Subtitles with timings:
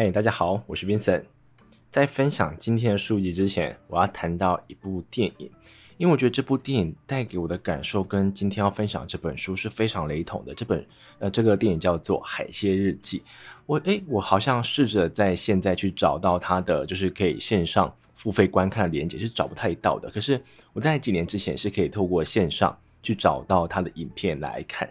[0.00, 1.24] 嗨，大家好，我是 Vincent。
[1.90, 5.50] 在分享今天的书籍之前，我要谈到一部电影，
[5.96, 10.54] 因为我觉得这部电影带给我的感受跟今天要分享这本书是非常雷同的。
[10.54, 10.86] 这本
[11.18, 13.18] 呃，这个电影叫做《海蟹日记》。
[13.66, 20.08] 我诶，我好像试着在现在去找到它的，就是可以线上付费观看的连接，是找不太到的。
[20.12, 20.40] 可是
[20.72, 24.88] 我在几年之前是可以透过线上去找到它的影片来看。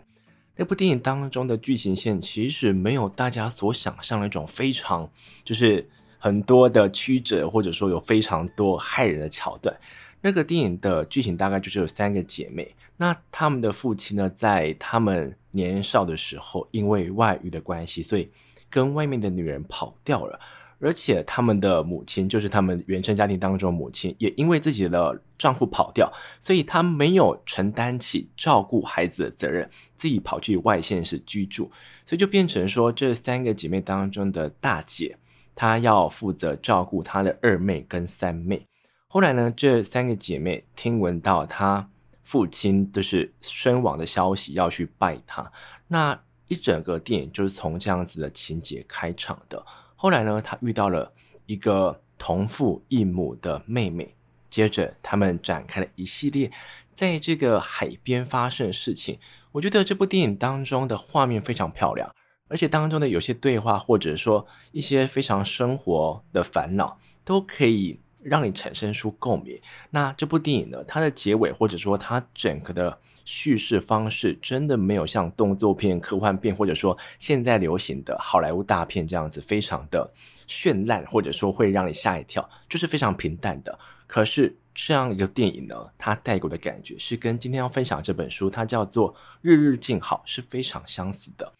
[0.58, 5.10] 那部电影当中的剧情线其实没有大家所想象的那种非常，
[5.44, 9.74] 就是很多的曲折，或者说有非常多害人的桥段。
[10.20, 18.28] 那个电影的剧情大概就是有三个姐妹，那她们的父亲呢，在她们年少的时候因为外遇的关系，所以
[18.68, 20.40] 跟外面的女人跑掉了。
[20.80, 31.72] 而且他们的母亲，就是他们原生家庭当中的母亲，也因为自己的丈夫跑掉，所以她没有承担起照顾孩子的责任，自己跑去外县市居住，
[32.06, 35.18] 所以就变成说，这三个姐妹当中的大姐，
[35.56, 38.64] 她要负责照顾她的二妹跟三妹。
[39.08, 41.90] 后来呢，这三个姐妹听闻到她
[42.24, 45.52] 父亲就是身亡的消息，要去拜她，
[45.88, 46.20] 那
[46.50, 49.66] 一整个电影就是从这样子的情节开场的。
[50.00, 51.12] 后来呢，他遇到了
[51.48, 54.16] 一个同父异母的妹妹，
[54.48, 56.52] 接着他们展开了一系列
[56.94, 59.18] 在这个海边发生的事情。
[59.54, 62.14] 我觉得这部电影当中的画面非常漂亮，
[62.48, 69.60] 而且当中的有些对话，或者说一些非常生活的烦恼，都可以让你产生出共鸣。
[69.90, 73.00] 那这部电影呢，它的结尾，或者说它整个的。
[73.28, 80.10] 叙事方式真的没有像动作片、科幻片，或者说现在流行的好莱坞大片这样子非常的
[80.48, 83.78] 绚烂，或者说会让你吓一跳，就是非常平淡的。
[84.08, 91.52] 可是这样一个电影呢，它带给我的感觉是跟今天要分享这本书，它叫做《日日静好》，是非常相似的。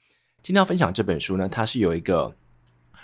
[0.42, 2.34] 今天要分享这本书呢，它是有一个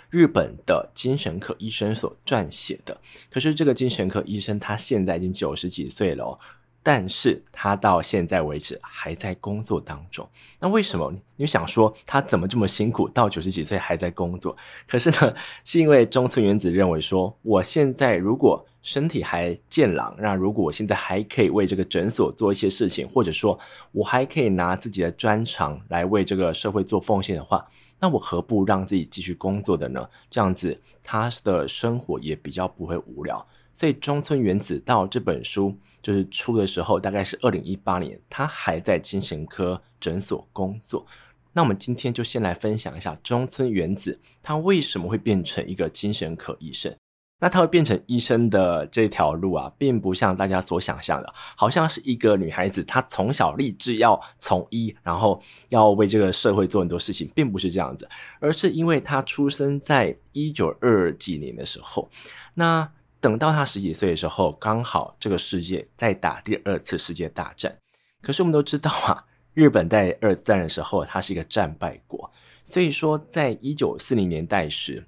[0.08, 2.98] 日本的精神科医生所撰写的。
[3.30, 6.38] 可是这个精神科医生他现在已经九十几岁了哦。
[6.84, 10.28] 但是他到现在为止还在工作当中。
[10.60, 11.12] 那为什么？
[11.36, 14.54] 你想说他怎么这么辛苦，到九十几岁还在工作？
[14.86, 15.34] 可是呢，
[15.64, 23.58] 是因为中村元子认为说，我现在如果身体还健朗，那如果我现在还可以为这个诊所做一些事情，或者说
[23.90, 27.66] 我还可以拿自己的专长来为这个社会做奉献的话，
[27.98, 30.06] 那我何不让自己继续工作的呢？
[30.28, 33.44] 这样子他的生活也比较不会无聊。
[33.74, 41.04] 所以中村元子到这本书就是出的时候，大概是二零一八年，他还在精神科诊所工作。
[41.52, 46.94] 那我们今天就先来分享一下中村元子，他为什么会变成一个精神科医生？
[47.40, 58.08] 那他会变成医生的这条路啊，并不像大家所想象的，好像是一个女孩子，她从小立志要从医，然后要为这个社会做很多事情，并不是这样子，
[58.38, 62.08] 而是因为她出生在一九二几年的时候，
[62.54, 62.88] 那。
[63.24, 67.74] 等到他十几岁的时候，刚好这个世界在打第二次世界大战。
[68.20, 69.24] 可是我们都知道啊，
[69.54, 72.30] 日本在二战的时候，它是一个战败国。
[72.64, 75.06] 所以说，在一九四零年代时，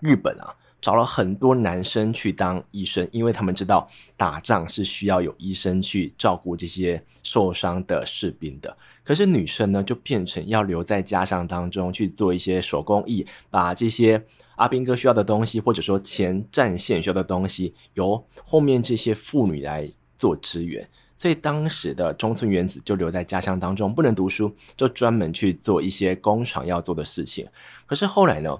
[0.00, 8.76] 日本啊找了很多男生去当医生，因为他们知道打仗是需要有医生去照顾这些受伤的士兵的。
[9.02, 14.24] 可是女生呢，就变成要留在家乡当中去做一些手工艺，把这些。
[14.54, 20.88] 阿兵哥需要的东西，或者说前战线需要的东西，由后面这些妇女来做支援。
[21.16, 27.44] 所以当时的中村元子就留在家乡当中，不能读书，就专门去做一些工厂要做的事情。
[27.86, 28.56] 可是后来呢，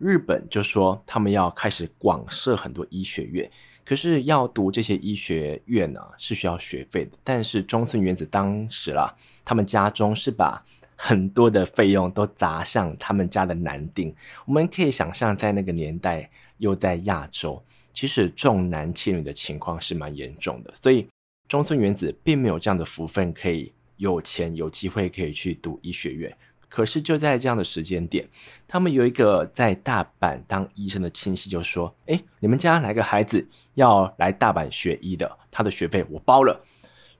[0.00, 3.48] 日本就说他们要开始广设很多医学院，
[3.84, 7.18] 可是要读这些医学院呢，是需要学费的。
[7.22, 10.64] 但是中村元子当时啦，他们家中是把
[10.96, 14.14] 很多的费用都砸向他们家的男丁，
[14.46, 17.62] 我们可以想象，在那个年代，又在亚洲，
[17.92, 20.72] 其实重男轻女的情况是蛮严重的。
[20.80, 21.06] 所以
[21.46, 26.34] 中村元子并没有这样的福分，可以有钱有机会可以去读医学院。
[26.70, 28.26] 可是就在这样的时间点，
[28.66, 35.38] 他们有一个在大阪当医生的亲戚就说：“诶，你们家哪个孩子要来大阪学医的？
[35.50, 36.64] 他的学费我包了。”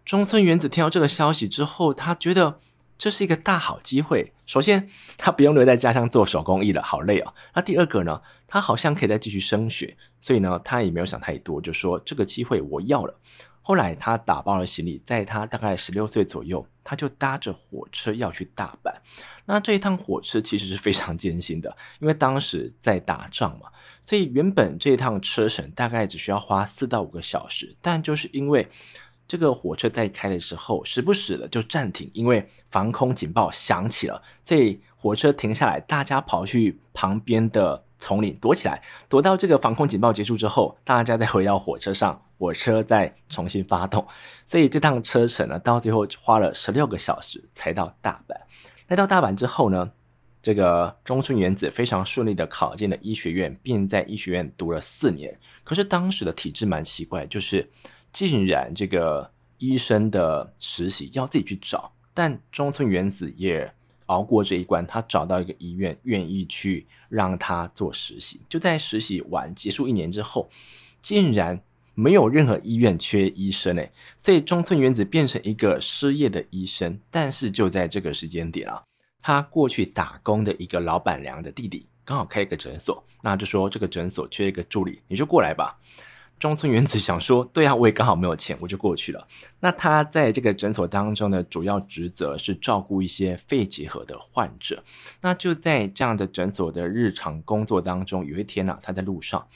[0.07, 2.61] 中村元子听到这个消息之后，他觉得。
[3.03, 4.31] 这是一个大好机会。
[4.45, 4.87] 首先，
[5.17, 7.33] 他不用留在家乡做手工艺了，好累哦。
[7.55, 13.19] 那第二个呢，他好像可以再继续升学，所以呢，他也没有想太多，就说这个机会我要了。
[13.63, 18.93] 后来他打包了行李，在他大概十六岁左右，他就搭着火车要去大阪。
[19.45, 23.69] 那这一趟火车其实是非常艰辛的，因为当时在打仗嘛，
[24.01, 28.69] 所以原本这一趟车程大概只需要花四到五个小时，但就是因为。
[29.31, 44.05] 这个火车在开的时候，时不时的就暂停，因为防空警报响起了，所以火车停下来，大家跑去旁边的丛林躲起来，躲到这个防空警报结束之后，大家再回到火车上，火车再重新发动，
[44.47, 48.35] 所以这趟车程呢，到最后花了十六个小时才到大阪。
[48.89, 49.93] 来到大阪之后呢，
[50.43, 55.39] 这个中村元子非常顺利的考进了医学院，并在医学院读了四年。
[55.63, 57.71] 可是当时的体制蛮奇怪，就是
[58.13, 63.73] 竟然这个医生的实习要自己去找，但中村元子也
[64.07, 68.41] 熬过这一关，他找到一个医院愿意去让他做实习。
[68.49, 70.49] 就在实习完结束一年之后，
[71.01, 71.61] 竟然
[71.95, 76.99] 没有任何医院缺医生诶，所以中村元子变成一个失业的医生。
[77.11, 78.83] 但是就在这个时间点啊。
[79.23, 85.79] 他过去打工的一个老板娘的弟弟刚好开一个诊所，那就说这个诊所缺一个助理，你就过来吧。
[86.41, 89.29] 中村元子想说， 对啊，我也刚好没有钱，我就过去了。
[89.61, 94.83] 那他在这个诊所当中的主要职责是照顾一些肺结核的患者。
[95.21, 99.47] 那就在这样的诊所的日常工作当中，有一天呢、他在路上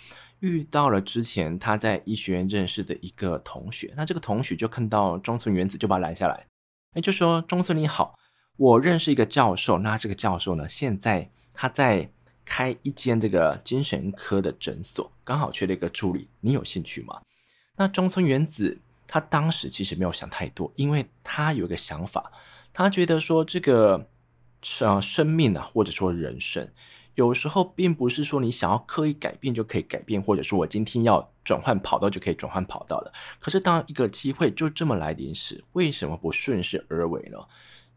[0.41, 3.91] 遇到了之前他在医学院认识的一个同学。
[3.97, 6.47] 那这个同学就看到中村元子，就把他拦下来，
[6.93, 8.15] 哎，就说中村你好。
[8.57, 12.13] 我认识一个教授，那这个教授呢，现在他在
[12.45, 17.21] 开一间这个精神科的诊所，刚好缺了一个助理，你有兴趣吗？
[17.77, 22.31] 那中村元子他当时其实没有想太多，因为他有一个想法，
[22.73, 24.09] 他觉得说这个
[24.81, 26.69] 呃生命啊，或者说人生，
[27.15, 33.13] 有时候并不是说你想要刻意改变就可以改变，或者说我今天要转换跑道就可以转换跑道的。
[33.41, 37.39] 可是当一个机会就这么来临时，为什么不顺势而为呢？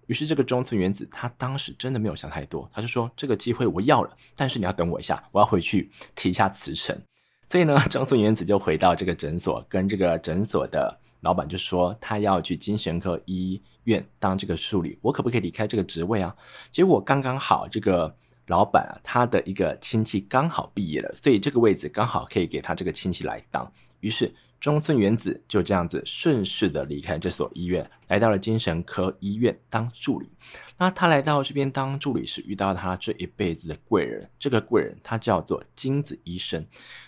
[0.07, 6.97] 于是，这个中村元子他当时真的没有想太多，他就说：“这个机会我要了，但是你要等我一下，我要回去提一下辞呈。”
[7.45, 16.35] 所以呢，中村元子就回到这个诊所，跟这个诊所的老板就说：“他要去精神科医院当这个助理，我可不可以离开这个职位啊？”
[16.71, 18.15] 结果刚刚好，这个
[18.47, 23.69] 老板啊，他的一个亲戚刚好毕业了，所以这个位置刚好可以给他这个亲戚来当。
[23.99, 24.33] 于是。
[24.59, 30.29] 中村元子就这样子顺势的离开这所医院，来到了精神科医院当助理。
[30.77, 34.29] 那他来到这边当助理时，遇到他这一辈子的贵人。
[34.39, 36.65] 这个贵人他叫做金子医生。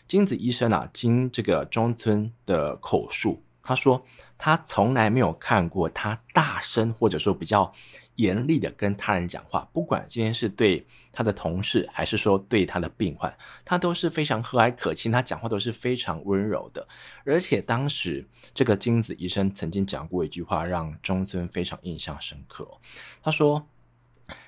[0.07, 4.05] 金子医生啊，经这个中村的口述，他说
[4.37, 7.73] 他从来没有看过他大声或者说比较。
[8.19, 13.33] 严厉的跟他人讲话，不管今天是对他的同事，还是说对他的病患，
[13.63, 16.85] 他都是非常和蔼可亲，他讲话都是非常温柔的。
[17.23, 22.67] 而且当时这个金子医生曾经讲过一句话，让中村非常印象深刻。
[23.23, 23.65] 他说：“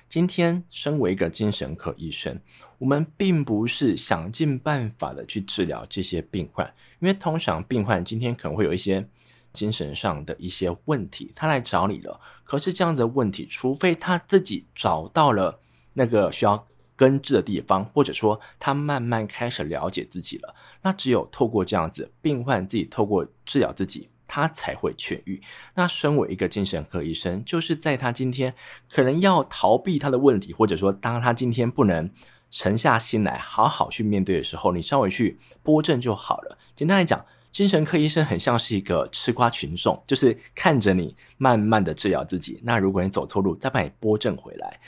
[0.06, 2.38] 今天身为一个精神科医生，
[2.76, 6.66] 我们并不是想尽办法的去治疗这些病患，
[7.00, 9.08] 因为通常病患今天可能会有一些。”
[9.52, 12.20] 精神上的一些问题，他来找你了。
[12.44, 15.60] 可是这样的问题，除非他自己找到了
[15.94, 16.66] 那个需要
[16.96, 25.40] 根治的地方，或者说他慢慢开始了解自己了，那只有透过这样子，病患自己透过治疗自己，他才会痊愈。
[25.74, 28.54] 那身为一个精神科医生，就是在他今天
[28.90, 32.10] 可能要逃避他的问题，或者说当他今天不能
[32.50, 36.58] 沉下心来好好去面对的时候，你稍微去拨正就好了。
[36.74, 37.24] 简单来讲。
[37.52, 42.58] 精神科医生很像是一个吃瓜群众，就是看着你慢慢的治疗自己。
[42.62, 44.80] 那如果你走错路，再把你拨正回来。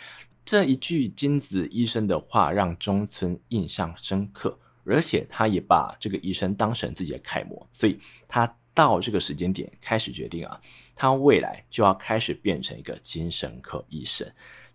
[0.46, 10.58] 这一句金子医生的话让中村印象深刻，而且他也把这个医生当成自己的楷模，所以他到这个时间点开始决定啊，
[10.96, 14.26] 他未来就要开始变成一个精神科医生。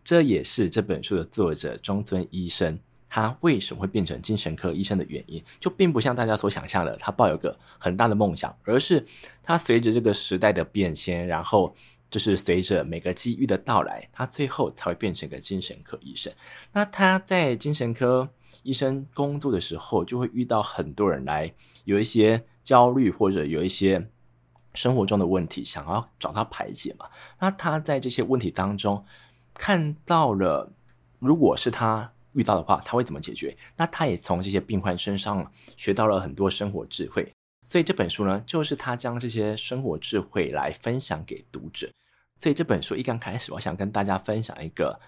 [0.03, 2.79] 这也是这本书的作者中村医生。
[3.09, 9.03] 他为什么会变成精神科医生的原因，就并不像大家所想象的，他抱有个很大的梦想，而是
[9.41, 11.75] 他随着这个时代的变迁，然后
[12.07, 16.31] 就是随着每个机遇的到来，他最后才会变成一个精神科医生。
[16.71, 18.29] 那他在精神科
[18.61, 21.51] 医生工作的时候，就会遇到很多人来
[21.85, 24.07] 有一些焦虑或者有一些
[24.75, 27.07] 生活中的问题，想要找他排解嘛。
[27.39, 29.03] 那他在这些问题当中
[29.55, 30.71] 看到了，
[31.17, 32.11] 如果是他。
[32.33, 33.55] 遇到的话，他会怎么解决？
[33.75, 37.31] 那他也从这些病患身上学到了很多生活智慧，
[37.65, 41.89] 所以这本书呢，就是他将这些生活智慧来分享给读者。
[42.37, 44.99] 所以这本书一刚开始，我想跟大家分享一个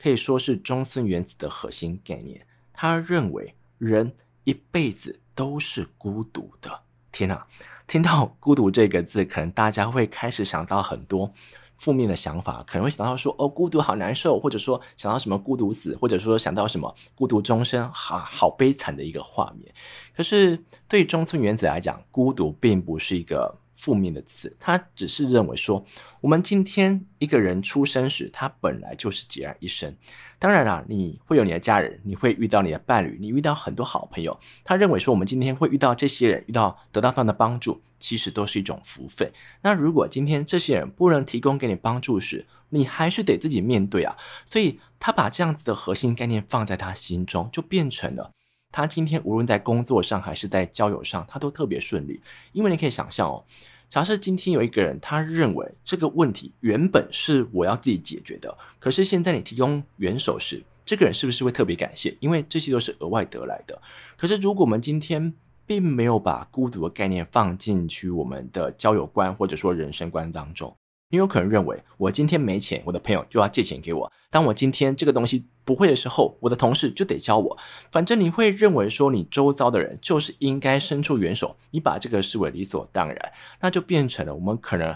[0.00, 2.40] 可以说是中村原子的核心概念。
[2.72, 4.10] 他认为人
[4.44, 6.82] 一辈子都是孤独的。
[7.10, 7.46] 天哪，
[7.86, 11.32] 听到孤独这个字，可能大家会开始想到很多。
[11.78, 19.72] 负面的想法可能会想到说哦，孤独好难受，或者说想到什么孤独死，或者说想到什么孤独终生，好好悲惨的一个画面。
[20.14, 25.82] 可是对中村元子来讲，孤独并不是一个负面的词，他只是认为说，
[26.20, 29.96] 我们今天一个人出生时，他本来就是孑然一身。
[30.40, 34.38] 当然啦，你会有你的家人，你会遇到你的伴侣，你遇到很多好朋友。
[34.64, 39.30] 他认为说，我们今天会遇到这些人，遇到得到他们的帮助，其实都是一种福分。
[39.62, 44.16] 那如果今天这些人不能提供给你帮助时，你还是得自己面对啊。
[44.44, 48.32] 所以他把这样子的核心概念放在他心中，就变成了。
[48.70, 52.20] 他今天无论在工作上还是在交友上，他都特别顺利。
[52.52, 53.44] 因为你可以想象哦，
[53.88, 62.16] 假设今天有一个人，他认为这个问题原本是我要自己解决的，可是现在你提供援手时，这个人是不是会特别感谢？
[62.20, 63.80] 因为这些都是额外得来的。
[64.16, 65.32] 可是如果我们今天
[65.66, 70.74] 并没有把孤独的概念放进去我们的交友观或者说人生观当中。
[71.10, 74.12] 你有可能认为，我今天没钱，我的朋友就要借钱给我。
[74.30, 77.56] 当我今天这个东西不会的时候，我的同事就得教我。
[77.90, 84.94] 反正你会认为说，你周遭的人就是应该伸出援手，你把这个视为理所当然，那就变成了我们可能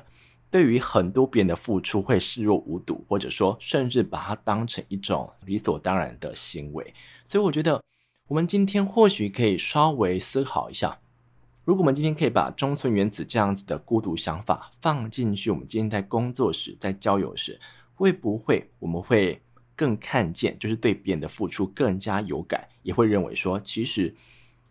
[0.51, 6.93] 对于很多别人的付出会视若无睹，或者说甚至把它当成一种理所当然的行为。
[7.25, 7.83] 所以我觉得，
[8.29, 10.99] 我们今天或许可以稍微思考一下。
[11.65, 17.61] 如果我们今天可以把中村原子这样子的孤独想法放进去，我们今天在工作时、在交友时，
[17.95, 19.41] 会不会我们会
[19.77, 24.13] 更看见，就是对别人的付出更加有感，也会认为说，其实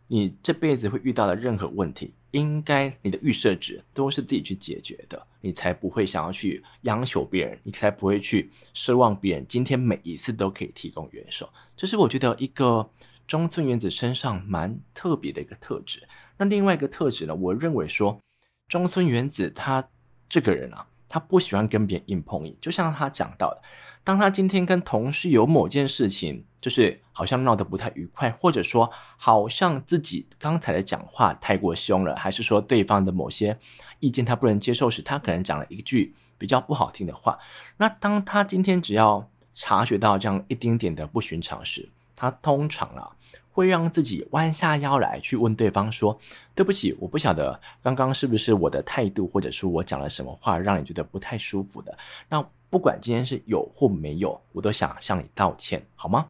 [0.07, 11.49] 你这辈子会遇到的任何问题，应该你的预设值都是自己去解决的，你才不会想要去央求别人，你才不会去奢望别人今天每一次都可以提供援手。
[11.77, 12.89] 这是我觉得一个
[13.25, 16.05] 中村原子身上蛮特别的一个特质。
[16.41, 17.35] 那另外一个特质呢？
[17.35, 18.19] 我认为说，
[18.67, 19.87] 中村原子他
[20.27, 22.57] 这个人啊，他不喜欢跟别人硬碰硬。
[22.59, 23.61] 就像他讲到的，
[24.03, 33.55] 当他今天跟同事有某件事情，就是好像闹得不太愉快，或者说好像自己刚才的讲话太过凶了，还是说对方的某些
[33.99, 37.37] 意见他不能接受时，他可能讲了一句比较不好听的话。
[37.77, 43.15] 那当他今天只要察觉到这样一丁点的不寻常时，他通常啊。
[43.51, 46.17] 会让自己弯下腰来去问对方说
[46.55, 51.97] ：“对不起，我不晓得刚刚是不是我的态度，或者说我讲了什么话让你觉得不太舒服的。
[52.29, 56.25] 那不管今天是有或没有，我都想向你道歉，好吗？”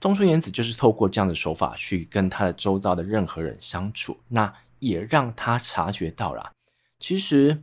[0.00, 6.52] 中村原子就是透过这样的手法去跟他的周遭的任何人相处，那也让他察觉到了，
[6.98, 7.62] 其实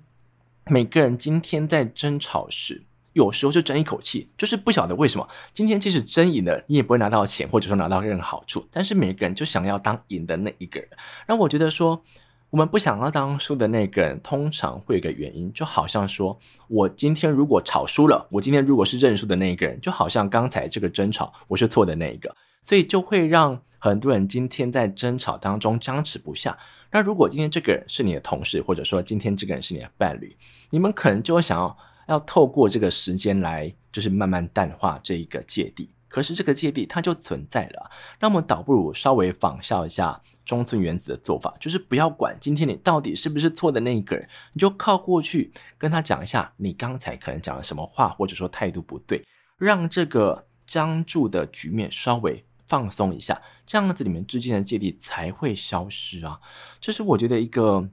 [0.68, 2.84] 每个人今天在争吵时。
[3.18, 8.64] 有时候就争一口气，就是不晓得为什么今天即使争赢了，你也不会拿到钱，或者说拿到任何好处。
[8.72, 10.88] 但是每个人就想要当赢的那一个人。
[11.28, 12.00] 那我觉得说，
[12.52, 26.56] 我们不想要当输的那个人，通常会有个原因，就好像说我今天如果吵输了，我今天如果是认输的那一个人，就好像刚才这个争吵我是错的那一个，所以就会让很多人今天在争吵当中僵持不下。
[26.92, 30.38] 那如果今天这个人是你的同事，或者说今天这个人是你的伴侣，
[30.70, 31.76] 你们可能就会想要。
[32.08, 35.90] 要透过这个时间来，就是慢慢淡化这一个芥蒂。
[36.10, 49.22] 可是这个芥蒂它就存在了，那么倒不如稍微仿效一下中村原子的做法，就是不要管今天你到底是不是错的那一个人，你就靠过去跟他讲一下，你刚才可能讲了什么话，或者说态度不对，
[49.58, 56.40] 让这个僵住的局面稍微放松一下，这样子你们之间的芥蒂才会消失啊。
[56.80, 57.90] 这是我觉得一个。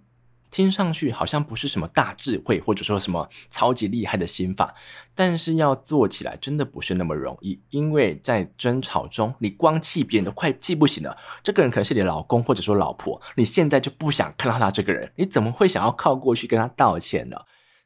[0.54, 4.72] 听上去好像不是什么大智慧，或者说什么超级厉害的心法，
[5.12, 7.60] 但是要做起来真的不是那么容易。
[7.70, 11.18] 因为在争吵中，你光气别人都快气不行了。
[11.42, 17.36] 这个人可能是你老公，或者说老婆，你现在就不想看到他这个人，你怎么会想要靠过去跟他道歉呢？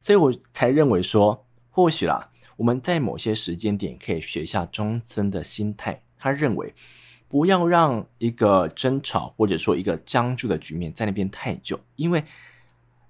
[0.02, 6.02] 所以我才认为说，或许啦，我们在某些时间点可以学一下中村的心态。
[6.18, 6.74] 他认为，
[7.28, 12.22] 不要让一个争吵或者说一个僵住的局面在那边太久，因为。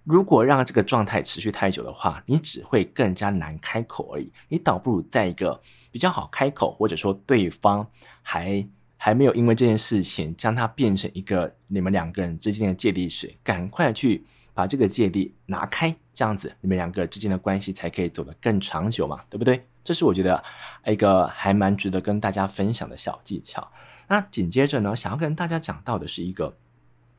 [0.09, 4.33] 如果让这个状态持续太久的话，你只会更加难开口而已。
[4.49, 5.61] 你倒不如在一个
[5.91, 7.87] 比较好开口，或者说对方
[8.23, 14.25] 还还没有因为这件事情将它变成一个你们两个人之间的芥蒂时，赶快去
[14.55, 19.63] 把这个芥蒂拿开，这样子你们两个之间的关系才可以走得更长久嘛，对不对？
[19.85, 20.43] 这是我觉得
[20.87, 23.71] 一个还蛮值得跟大家分享的小技巧。
[24.07, 26.57] 那紧接着呢，想要跟大家讲到的是一个。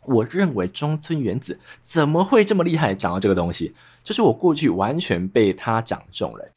[0.05, 2.95] 我认为中村原子怎么会这么厉害？
[2.95, 6.51] 讲到这个东西，就是我过去完全被他讲中了，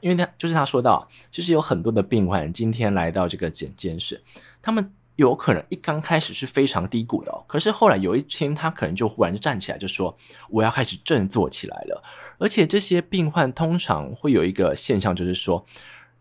[0.00, 4.22] 因为他就是他说到，就是有很多的病患今天来到这个诊间室，
[4.60, 10.16] 他们有可能一刚开始是非常低谷的，可是后来有一天他可能就忽然就站起来，就说
[10.50, 12.02] 我要开始振作起来了。
[12.38, 15.64] 而且这些病患通常会有一个现象，就是说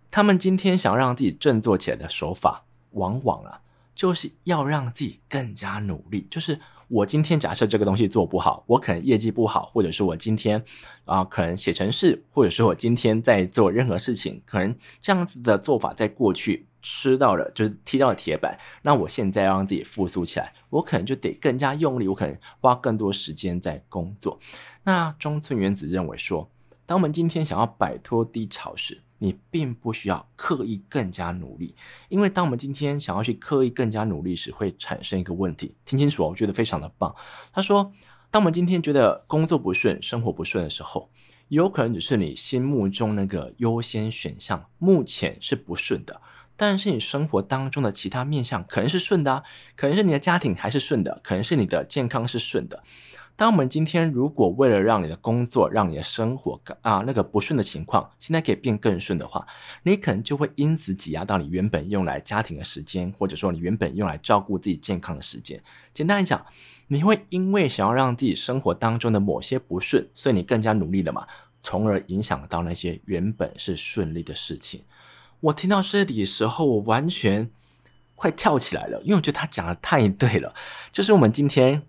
[0.09, 3.61] 他们今天想让自己振作起来的手法，往往啊。
[3.97, 10.63] 就是要让自己更加努力，就是我今天假设这个东西做不好，我可能业绩不好，或者是我今天
[11.05, 24.39] 啊、可能写程式，或者是我今天在做任何事情，可能这样子的做法在过去吃到了就是踢到了铁板，那我现在要让自己复苏起来，我可能就得更加用力，我可能花更多时间在工作。
[24.83, 26.47] 那中村原子认为说，
[26.85, 31.75] 当我们今天想要摆脱低潮时，你并不需要刻意更加努力，
[32.09, 35.75] 因为当我们今天想要去刻意更加努力时，会产生一个问题。
[35.85, 37.15] 听清楚，我觉得非常的棒。
[37.51, 37.91] 他说，
[38.29, 41.09] 当我们今天觉得工作不顺、生活不顺的时候，
[41.47, 46.21] 有可能只是你心目中那个优先选项目前是不顺的，
[46.55, 49.43] 但是你生活当中的其他面向可能是顺的，
[49.75, 52.83] 可能是你的家庭还是顺的，可能是你的健康是顺的。
[53.37, 59.45] 当我们今天如果为了让你的工作、让你的生活啊那个不顺的情况，现在可以变更顺的话，
[59.83, 65.61] 你可能就会因此挤压到你原本用来家庭的时间，或者说你原本用来照顾自己健康的时间。
[65.93, 66.43] 简单来讲，
[66.87, 71.27] 你会因为想要让自己生活当中的某些不顺，所以你更加努力了嘛，
[71.61, 74.83] 从而影响到那些原本是顺利的事情。
[75.41, 77.51] 我听到这里的时候，我完全
[78.15, 80.55] 快跳起来了，因为我觉得他讲的太对了，
[80.91, 81.83] 就是我们今天。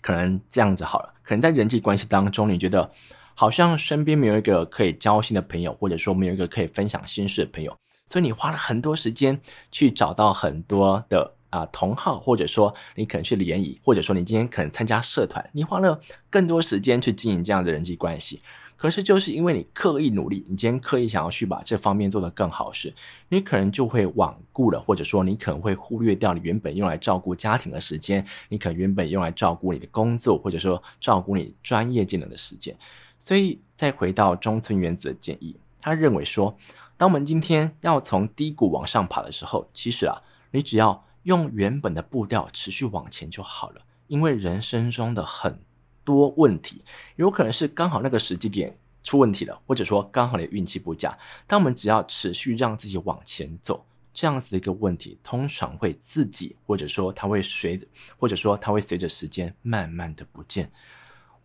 [0.00, 2.90] 可能这样子好了，可能在人际关系当中，你觉得
[3.34, 7.76] 好像身边没有一个可以交心的朋友，或者说没有一个可以分享心事的朋友，
[8.06, 9.40] 所以你花了很多时间
[9.70, 18.42] 去找到很多的啊、同好，或者说你可能去联谊，或者说你今天可能参加社团，你花了更多时间去经营这样的人际关系。
[18.78, 22.92] 可是，就是因为你刻意努力，你今天刻意想要去把这方面做得更好时，
[23.30, 32.76] 你可能就会罔顾了，或者说你可能会忽略掉你原本用来照顾家庭的时间，你可能原本用来照顾你的工作，或者说照顾你专业技能的时间。
[33.18, 36.54] 所以，再回到中村原子的建议，他认为说，
[36.98, 45.58] 当我们今天要从低谷往上爬的时候，其实啊，你只要用原本的步调持续往前就好了，因为人生中的很。
[46.06, 46.82] 多问题，
[47.16, 51.16] 有可能是刚好那个时机点出问题了，或者说刚好你的运气不佳。
[51.46, 60.70] 但我们只要持续让自己往前走，这样子的一个问题，通常会自己，或者说它会随着，或者说它会随着时间慢慢的不见。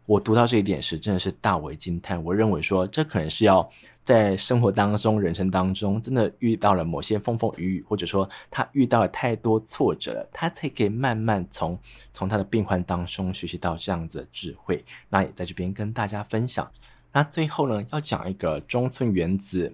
[0.06, 2.24] 我读到这一点时，真的是大为惊叹。
[2.24, 3.68] 我认为说，这可能是要
[4.04, 11.80] 在生活当中、人生当中，真的遇到了某些风风雨雨，或者说他遇到了太多挫折了，他才可以慢慢从
[12.12, 14.84] 从他的病患当中学习到这样子的智慧。
[15.10, 16.70] 那也在这边跟大家分享。
[17.12, 19.74] 那最后呢，要讲一个中村原子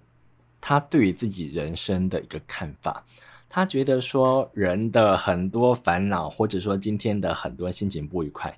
[0.60, 3.04] 他对于自己人生的一个看法。
[3.50, 8.54] 他觉得说，人的很多烦恼，或者说今天的很多心情不愉快，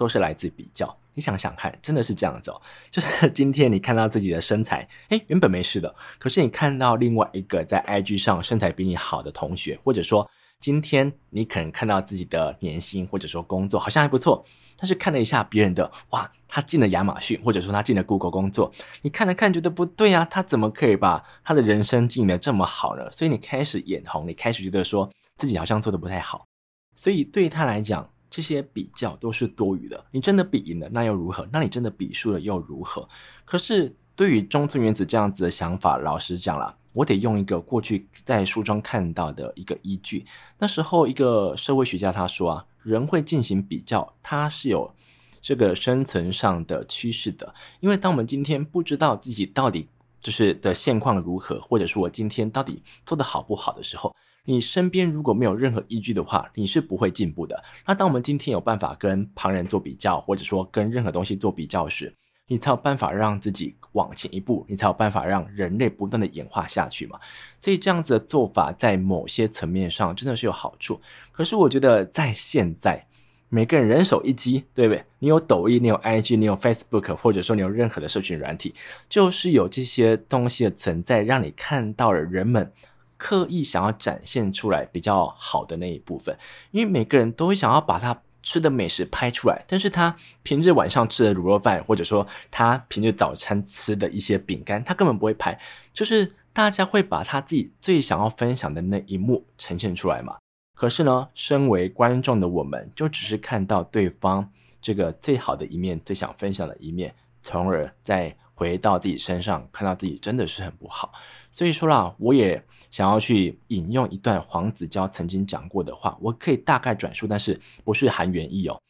[0.00, 0.96] 都是来自比较。
[1.12, 2.58] 你想想看，真的是这样子哦。
[2.90, 10.26] 就是 今天你看到自己的身材，诶，原本没事的，可是你看到另外一个在 IG 上身材比你好的同学，或者说
[10.58, 14.42] 今天你可能看到自己的年薪，或者说工作好像还不错，
[14.78, 23.12] 但是看了一下别人的，哇，他进了亚马逊，或者说他进了 Google 工作，你看了看觉得不对啊，他怎么可以把他的人生经营得这么好呢？
[23.12, 26.46] 所以你开始眼红，你开始觉得说自己好像做得不太好，
[26.94, 28.08] 所以对他来讲。
[28.30, 30.02] 这些比较都是多余的。
[30.12, 31.46] 你真的比赢了，那又如何？
[31.52, 33.06] 那你真的比输了又如何？
[33.44, 40.24] 可是对于中村原子这样子的想法，老实讲了，我得用一个过去在书中看到的一个依据。
[40.58, 44.94] 那时候一个社会学家他说啊，人会进行比较，它是有
[45.40, 47.52] 这个生存上的趋势的。
[47.80, 49.88] 因为当我们今天不知道自己到底
[50.20, 54.14] 就是的现况如何，或者说我今天到底做得好不好的时候。
[54.44, 57.62] 你身边如果没有任何依据的话，你是不会进步的。
[57.86, 62.12] 那当我们今天有办法跟旁人做比较，或者说跟任何东西做比较时，
[62.46, 67.18] 你才有办法让自己往前一步，你才有办法让人类不断的演化下去嘛。
[67.60, 71.00] 所以这样子的做法在某些层面上真的是有好处。
[71.30, 73.06] 可是我觉得在现在，
[73.50, 75.04] 每个人人手一机，对不对？
[75.20, 78.74] 你有抖音，你有 IG，你有 Facebook，或者说你有任何的社群软体，
[79.08, 82.72] 就是有这些东西的存在，让你看到了人们。
[83.20, 86.34] 刻意想要展现出来比较好的那一部分，
[86.70, 95.60] 因为每个人都会想要把他吃的美食拍出来，但是他平日晚上吃的卤肉饭，或者说他平日早餐吃的一些饼干，他根本不会拍，
[95.92, 100.38] 就是大家会把他自己最想要分享的那一幕呈现出来嘛。
[100.74, 111.12] 可是呢，身为观众的我们，就只是看到对方这个最好的一面，最想分享的一面，从而再回到自己身上，看到自己真的是很不好。
[111.50, 118.80] 所以说啦，我也想要去引用一段黄子佼曾经讲过的话，我可以大概转述，但是不是含原意哦。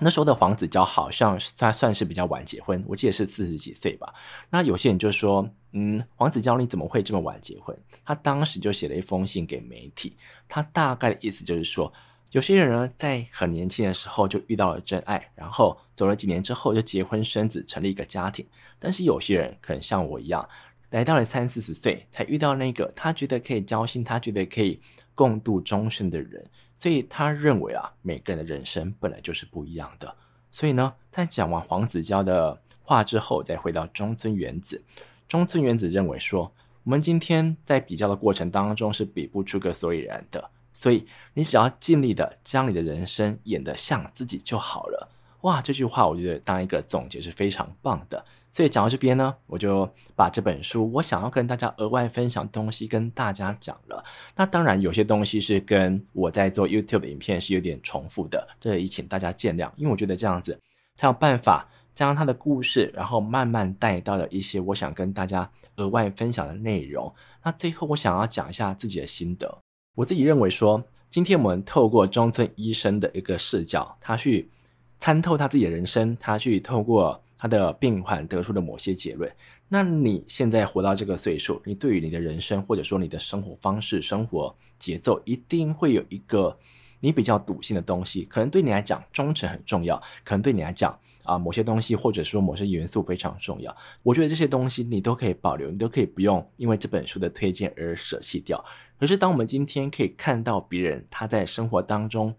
[0.00, 4.12] 那时候的黄子佼好像他算是比较晚结婚，我记得是四十几岁吧。
[4.48, 7.78] 那有些人就说，嗯，黄子佼你怎么会这么晚结婚？
[8.02, 10.16] 他当时就写了一封信给媒体，
[10.48, 11.92] 他大概的意思就是说，
[12.30, 18.46] 有些人呢，在很年轻的时候就遇到了真爱，然后走了几年之后就结婚生子，成立一个家庭。
[18.78, 20.48] 但是有些人可能像我一样，
[20.92, 24.80] 来到了三四十岁才遇到那个他觉得可以交心，他觉得可以
[25.14, 26.46] 共度终身的人。
[26.74, 30.14] 所以他认为啊，每个人的人生本来就是不一样的。
[30.50, 34.82] 所以呢，在讲完黄子佼的话之后，再回到中村元子。
[35.26, 36.52] 中村元子认为说，
[36.84, 40.50] 我们今天在比较的过程当中是比不出个所以然的。
[40.74, 45.08] 所以，你只要尽力的将你的人生演得像自己就好了。
[45.42, 48.24] 哇，这句话我觉得当一个总结是非常棒的。
[48.52, 54.04] 所以讲到这边呢，我就把这本书我想要跟大家额外分享东西跟大家讲了。
[54.36, 60.60] 那当然有些东西是跟我在做 YouTube 影片是有点重复的，这也请大家见谅，因为我觉得这样子
[60.96, 67.12] 才有办法将他的故事，然后慢慢带到了一些我想跟大家额外分享的内容。
[67.42, 69.58] 那最后我想要讲一下自己的心得。
[69.94, 74.50] 我自己认为说，今天我们透过中村医生的一个视角，他去
[74.98, 79.28] 参透他自己的人生，他去透过他的病患得出的某些结论。
[79.66, 86.56] 那你现在活到这个岁数，你对于你的人生或者说你的生活方式、生活节奏，一定会有一个
[87.00, 88.22] 你比较笃信的东西。
[88.26, 93.76] 可能对你来讲，忠诚很重要；可能对你来讲，啊，某些东西或者说某些元素非常重要。
[94.04, 98.64] 我觉得这些东西你都可以保留，你都可以不用因为这本书的推荐而舍弃掉。
[99.00, 102.32] 可是，当我们今天可以看到别人他在生活当中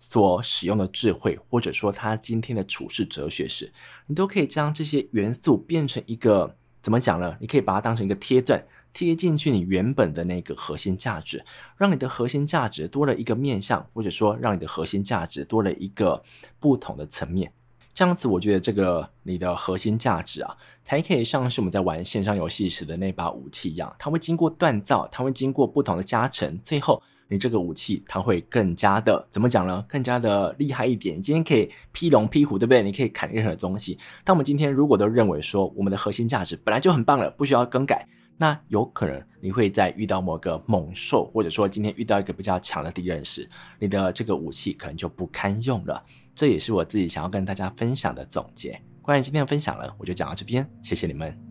[0.00, 3.72] 所使用的智慧，或者说他今天的处世哲学时，
[4.06, 7.36] 你都可以将这些元素变成一个怎么讲呢？
[7.38, 11.44] 你可以把它当成一个贴钻，贴进去你原本的那个核心价值，
[11.76, 16.24] 让你的核心价值多了一个面向，或者说让你的核心价值多了一个
[16.58, 17.52] 不同的层面。
[17.92, 29.82] 这样子，我觉得这个你的核心价值啊，才可以像是我们在玩线上游戏时的那把武器一样，它会经过锻造，它会经过不同的加成，最后你这个武器它会更加的怎么讲呢？
[29.88, 31.22] 更加的厉害一点。
[31.22, 32.82] 今天可以劈龙劈虎，对不对？
[32.82, 33.96] 你可以砍任何东西。
[34.24, 38.04] 但我们今天如果都认为说我们的核心价值本来就很棒了，不需要更改，
[38.36, 46.02] 那有可能你会在遇到某个猛兽，或者说今天遇到一个比较强的敌人时，你的这个武器可能就不堪用了。
[46.34, 48.80] 这也是我自己想要跟大家分享的总结。
[49.02, 51.49] 关于今天的分享呢，我就讲到这边，谢谢你们。